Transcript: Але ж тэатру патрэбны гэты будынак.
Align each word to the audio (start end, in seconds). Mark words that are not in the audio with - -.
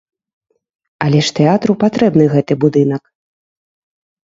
Але 1.05 1.19
ж 1.27 1.35
тэатру 1.41 1.77
патрэбны 1.85 2.25
гэты 2.33 2.53
будынак. 2.67 3.03